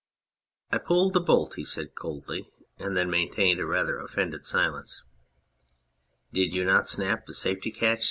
[0.71, 5.03] ""I pulled the bolt," said he coldly, and then maintained rather an offended silence.
[6.33, 7.99] "Did you not snap the safety catch